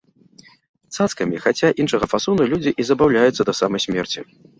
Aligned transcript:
Цацкамі, 0.95 1.41
хаця 1.43 1.69
іншага 1.85 2.05
фасону, 2.13 2.47
людзі 2.53 2.73
і 2.85 2.87
забаўляюцца 2.89 3.41
да 3.51 3.57
самай 3.61 3.85
смерці. 3.85 4.25